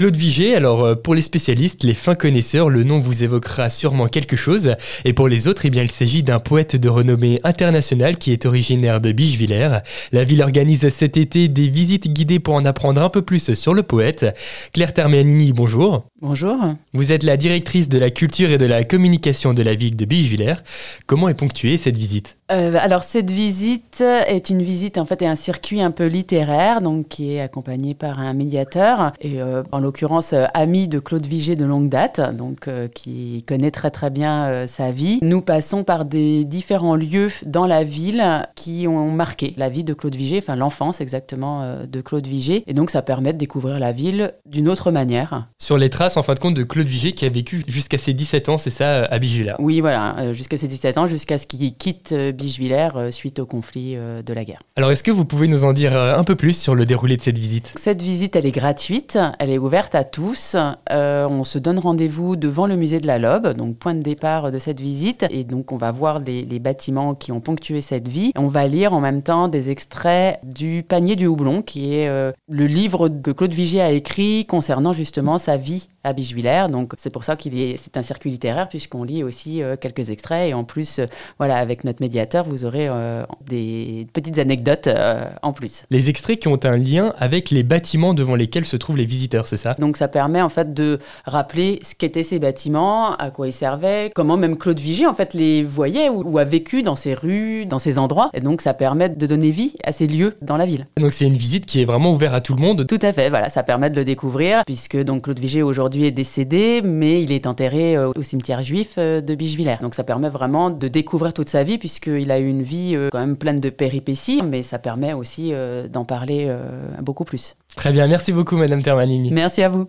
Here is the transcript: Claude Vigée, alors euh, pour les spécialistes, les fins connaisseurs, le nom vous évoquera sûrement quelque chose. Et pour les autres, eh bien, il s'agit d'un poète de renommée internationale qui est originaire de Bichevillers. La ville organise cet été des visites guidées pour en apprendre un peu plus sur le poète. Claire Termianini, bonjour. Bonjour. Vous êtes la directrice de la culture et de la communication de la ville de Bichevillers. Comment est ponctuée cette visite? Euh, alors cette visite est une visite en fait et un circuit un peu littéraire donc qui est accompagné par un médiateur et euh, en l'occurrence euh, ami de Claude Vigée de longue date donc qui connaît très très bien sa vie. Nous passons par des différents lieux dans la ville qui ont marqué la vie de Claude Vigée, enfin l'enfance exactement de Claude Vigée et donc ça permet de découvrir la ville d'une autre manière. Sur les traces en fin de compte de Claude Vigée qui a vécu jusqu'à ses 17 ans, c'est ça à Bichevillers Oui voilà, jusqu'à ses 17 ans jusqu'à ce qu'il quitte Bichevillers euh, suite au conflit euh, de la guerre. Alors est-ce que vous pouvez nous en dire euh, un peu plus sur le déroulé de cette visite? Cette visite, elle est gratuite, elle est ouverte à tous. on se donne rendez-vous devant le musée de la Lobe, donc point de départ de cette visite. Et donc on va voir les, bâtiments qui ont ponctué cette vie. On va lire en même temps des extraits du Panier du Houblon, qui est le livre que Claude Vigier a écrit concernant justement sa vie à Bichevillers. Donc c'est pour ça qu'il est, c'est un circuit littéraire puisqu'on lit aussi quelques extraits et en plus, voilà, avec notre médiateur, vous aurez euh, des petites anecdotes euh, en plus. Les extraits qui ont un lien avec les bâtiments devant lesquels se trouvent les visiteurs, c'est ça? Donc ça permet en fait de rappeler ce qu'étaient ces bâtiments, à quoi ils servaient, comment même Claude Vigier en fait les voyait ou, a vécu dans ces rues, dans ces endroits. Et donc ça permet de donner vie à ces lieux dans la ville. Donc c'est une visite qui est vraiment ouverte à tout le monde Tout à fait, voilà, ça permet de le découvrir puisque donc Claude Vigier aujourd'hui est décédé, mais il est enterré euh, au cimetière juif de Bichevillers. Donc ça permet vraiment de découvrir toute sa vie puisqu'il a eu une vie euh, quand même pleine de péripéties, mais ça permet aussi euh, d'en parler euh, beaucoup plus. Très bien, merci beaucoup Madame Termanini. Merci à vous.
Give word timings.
Claude 0.00 0.16
Vigée, 0.16 0.54
alors 0.54 0.82
euh, 0.82 0.94
pour 0.94 1.14
les 1.14 1.20
spécialistes, 1.20 1.84
les 1.84 1.92
fins 1.92 2.14
connaisseurs, 2.14 2.70
le 2.70 2.84
nom 2.84 2.98
vous 2.98 3.22
évoquera 3.22 3.68
sûrement 3.68 4.06
quelque 4.06 4.34
chose. 4.34 4.74
Et 5.04 5.12
pour 5.12 5.28
les 5.28 5.46
autres, 5.46 5.66
eh 5.66 5.68
bien, 5.68 5.82
il 5.82 5.90
s'agit 5.90 6.22
d'un 6.22 6.38
poète 6.38 6.74
de 6.74 6.88
renommée 6.88 7.38
internationale 7.44 8.16
qui 8.16 8.32
est 8.32 8.46
originaire 8.46 9.02
de 9.02 9.12
Bichevillers. 9.12 9.80
La 10.12 10.24
ville 10.24 10.42
organise 10.42 10.88
cet 10.88 11.18
été 11.18 11.48
des 11.48 11.68
visites 11.68 12.10
guidées 12.10 12.38
pour 12.38 12.54
en 12.54 12.64
apprendre 12.64 13.02
un 13.02 13.10
peu 13.10 13.20
plus 13.20 13.52
sur 13.52 13.74
le 13.74 13.82
poète. 13.82 14.24
Claire 14.72 14.94
Termianini, 14.94 15.52
bonjour. 15.52 16.06
Bonjour. 16.22 16.56
Vous 16.94 17.12
êtes 17.12 17.22
la 17.22 17.36
directrice 17.36 17.90
de 17.90 17.98
la 17.98 18.08
culture 18.08 18.50
et 18.50 18.58
de 18.58 18.64
la 18.64 18.84
communication 18.84 19.52
de 19.52 19.62
la 19.62 19.74
ville 19.74 19.96
de 19.96 20.06
Bichevillers. 20.06 20.62
Comment 21.06 21.28
est 21.28 21.34
ponctuée 21.34 21.76
cette 21.76 21.98
visite? 21.98 22.38
Euh, 22.50 22.76
alors 22.80 23.04
cette 23.04 23.30
visite 23.30 24.00
est 24.00 24.50
une 24.50 24.62
visite 24.62 24.98
en 24.98 25.04
fait 25.04 25.22
et 25.22 25.26
un 25.26 25.36
circuit 25.36 25.80
un 25.80 25.92
peu 25.92 26.06
littéraire 26.06 26.80
donc 26.80 27.06
qui 27.08 27.34
est 27.34 27.40
accompagné 27.40 27.94
par 27.94 28.18
un 28.18 28.34
médiateur 28.34 29.12
et 29.20 29.40
euh, 29.40 29.62
en 29.70 29.78
l'occurrence 29.90 30.32
euh, 30.32 30.46
ami 30.54 30.88
de 30.88 30.98
Claude 30.98 31.26
Vigée 31.26 31.56
de 31.56 31.64
longue 31.64 31.88
date 31.88 32.20
donc 32.36 32.68
qui 32.94 33.44
connaît 33.46 33.70
très 33.70 33.90
très 33.90 34.10
bien 34.10 34.66
sa 34.66 34.92
vie. 34.92 35.18
Nous 35.22 35.40
passons 35.40 35.84
par 35.84 36.04
des 36.04 36.44
différents 36.44 36.94
lieux 36.94 37.30
dans 37.44 37.66
la 37.66 37.82
ville 37.82 38.48
qui 38.54 38.86
ont 38.86 39.10
marqué 39.10 39.54
la 39.56 39.68
vie 39.68 39.84
de 39.84 39.94
Claude 39.94 40.14
Vigée, 40.14 40.38
enfin 40.38 40.54
l'enfance 40.54 41.00
exactement 41.00 41.84
de 41.86 42.00
Claude 42.00 42.26
Vigée 42.26 42.62
et 42.66 42.74
donc 42.74 42.90
ça 42.90 43.02
permet 43.02 43.32
de 43.32 43.38
découvrir 43.38 43.78
la 43.78 43.92
ville 43.92 44.34
d'une 44.46 44.68
autre 44.68 44.90
manière. 44.90 45.48
Sur 45.58 45.76
les 45.76 45.90
traces 45.90 46.16
en 46.16 46.22
fin 46.22 46.34
de 46.34 46.38
compte 46.38 46.54
de 46.54 46.62
Claude 46.62 46.86
Vigée 46.86 47.12
qui 47.12 47.24
a 47.24 47.28
vécu 47.28 47.62
jusqu'à 47.66 47.98
ses 47.98 48.12
17 48.12 48.48
ans, 48.48 48.58
c'est 48.58 48.70
ça 48.70 49.04
à 49.04 49.18
Bichevillers 49.18 49.56
Oui 49.58 49.80
voilà, 49.80 50.32
jusqu'à 50.32 50.56
ses 50.56 50.68
17 50.68 50.98
ans 50.98 51.06
jusqu'à 51.06 51.38
ce 51.38 51.46
qu'il 51.46 51.74
quitte 51.74 52.14
Bichevillers 52.14 52.90
euh, 53.00 53.10
suite 53.10 53.38
au 53.38 53.46
conflit 53.46 53.94
euh, 53.96 54.22
de 54.22 54.32
la 54.32 54.44
guerre. 54.44 54.62
Alors 54.76 54.90
est-ce 54.90 55.02
que 55.02 55.10
vous 55.10 55.24
pouvez 55.24 55.48
nous 55.48 55.64
en 55.64 55.72
dire 55.72 55.96
euh, 55.96 56.14
un 56.14 56.24
peu 56.24 56.36
plus 56.36 56.58
sur 56.58 56.74
le 56.74 56.86
déroulé 56.86 57.16
de 57.16 57.22
cette 57.22 57.38
visite? 57.38 57.72
Cette 57.76 58.02
visite, 58.02 58.36
elle 58.36 58.46
est 58.46 58.52
gratuite, 58.52 59.18
elle 59.38 59.50
est 59.50 59.58
ouverte 59.58 59.79
à 59.92 60.04
tous. 60.04 60.56
on 60.90 61.44
se 61.44 61.58
donne 61.58 61.78
rendez-vous 61.78 62.36
devant 62.36 62.66
le 62.66 62.76
musée 62.76 63.00
de 63.00 63.06
la 63.06 63.18
Lobe, 63.18 63.54
donc 63.54 63.76
point 63.76 63.94
de 63.94 64.02
départ 64.02 64.50
de 64.50 64.58
cette 64.58 64.80
visite. 64.80 65.26
Et 65.30 65.44
donc 65.44 65.72
on 65.72 65.76
va 65.76 65.90
voir 65.90 66.18
les, 66.20 66.58
bâtiments 66.58 67.14
qui 67.14 67.32
ont 67.32 67.40
ponctué 67.40 67.80
cette 67.80 68.08
vie. 68.08 68.32
On 68.36 68.48
va 68.48 68.66
lire 68.66 68.92
en 68.92 69.00
même 69.00 69.22
temps 69.22 69.48
des 69.48 69.70
extraits 69.70 70.38
du 70.42 70.84
Panier 70.86 71.16
du 71.16 71.26
Houblon, 71.26 71.62
qui 71.62 71.94
est 71.94 72.08
le 72.08 72.66
livre 72.66 73.08
que 73.08 73.30
Claude 73.30 73.52
Vigier 73.52 73.80
a 73.80 73.90
écrit 73.90 74.46
concernant 74.46 74.92
justement 74.92 75.38
sa 75.38 75.56
vie 75.56 75.88
à 76.04 76.12
Bichevillers. 76.12 76.66
Donc 76.70 76.92
c'est 76.98 77.10
pour 77.10 77.24
ça 77.24 77.36
qu'il 77.36 77.58
est, 77.58 77.76
c'est 77.76 77.96
un 77.96 78.02
circuit 78.02 78.30
littéraire 78.30 78.68
puisqu'on 78.68 79.04
lit 79.04 79.22
aussi 79.22 79.62
quelques 79.80 80.10
extraits 80.10 80.50
et 80.50 80.54
en 80.54 80.64
plus, 80.64 81.00
voilà, 81.38 81.56
avec 81.56 81.84
notre 81.84 82.00
médiateur, 82.00 82.44
vous 82.44 82.64
aurez 82.64 82.88
euh, 82.88 83.24
des 83.46 84.06
petites 84.12 84.38
anecdotes 84.38 84.86
euh, 84.86 85.24
en 85.42 85.52
plus. 85.52 85.84
Les 85.90 86.08
extraits 86.08 86.38
qui 86.38 86.48
ont 86.48 86.60
un 86.64 86.76
lien 86.76 87.14
avec 87.18 87.50
les 87.50 87.62
bâtiments 87.62 88.14
devant 88.14 88.34
lesquels 88.34 88.64
se 88.64 88.76
trouvent 88.76 88.96
les 88.96 89.04
visiteurs, 89.04 89.46
c'est 89.46 89.56
ça? 89.56 89.74
Donc 89.78 89.96
ça 89.96 90.08
permet 90.08 90.40
en 90.40 90.48
fait 90.48 90.74
de 90.74 90.98
rappeler 91.24 91.80
ce 91.82 91.94
qu'étaient 91.94 92.22
ces 92.22 92.38
bâtiments, 92.38 93.14
à 93.16 93.30
quoi 93.30 93.48
ils 93.48 93.52
servaient, 93.52 94.10
comment 94.14 94.36
même 94.36 94.56
Claude 94.56 94.78
Vigier 94.78 95.06
en 95.06 95.14
fait 95.14 95.34
les 95.34 95.62
voyait 95.62 96.08
ou, 96.08 96.38
a 96.38 96.44
vécu 96.44 96.82
dans 96.82 96.94
ces 96.94 97.14
rues, 97.14 97.66
dans 97.66 97.78
ces 97.78 97.98
endroits. 97.98 98.30
Et 98.34 98.40
donc 98.40 98.60
ça 98.60 98.74
permet 98.74 99.08
de 99.08 99.26
donner 99.26 99.50
vie 99.50 99.74
à 99.84 99.92
ces 99.92 100.06
lieux 100.06 100.32
dans 100.42 100.56
la 100.56 100.66
ville. 100.66 100.86
Donc 100.96 101.12
c'est 101.12 101.26
une 101.26 101.36
visite 101.36 101.66
qui 101.66 101.80
est 101.80 101.84
vraiment 101.84 102.12
ouverte 102.12 102.34
à 102.34 102.40
tout 102.40 102.54
le 102.54 102.60
monde 102.60 102.86
Tout 102.86 102.98
à 103.02 103.12
fait, 103.12 103.30
voilà, 103.30 103.50
ça 103.50 103.62
permet 103.62 103.90
de 103.90 103.96
le 103.96 104.04
découvrir 104.04 104.62
puisque 104.64 104.96
donc 104.96 105.24
Claude 105.24 105.38
Vigier 105.38 105.62
aujourd'hui 105.62 105.89
est 105.98 106.10
décédé, 106.10 106.82
mais 106.84 107.22
il 107.22 107.32
est 107.32 107.46
enterré 107.46 107.96
euh, 107.96 108.12
au 108.16 108.22
cimetière 108.22 108.62
juif 108.62 108.98
de 108.98 109.34
Bichevillers. 109.34 109.78
Donc 109.80 109.94
ça 109.94 110.04
permet 110.04 110.28
vraiment 110.28 110.70
de 110.70 110.88
découvrir 110.88 111.32
toute 111.32 111.48
sa 111.48 111.64
vie 111.64 111.78
puisqu'il 111.78 112.30
a 112.30 112.38
eu 112.38 112.48
une 112.48 112.62
vie 112.62 112.94
euh, 112.94 113.08
quand 113.10 113.20
même 113.20 113.36
pleine 113.36 113.60
de 113.60 113.70
péripéties, 113.70 114.42
mais 114.42 114.62
ça 114.62 114.78
permet 114.78 115.12
aussi 115.12 115.50
euh, 115.52 115.88
d'en 115.88 116.04
parler 116.04 116.46
euh, 116.48 116.60
beaucoup 117.02 117.24
plus. 117.24 117.56
Très 117.76 117.92
bien, 117.92 118.06
merci 118.06 118.32
beaucoup 118.32 118.56
Madame 118.56 118.82
Termanini. 118.82 119.30
Merci 119.30 119.62
à 119.62 119.68
vous. 119.68 119.86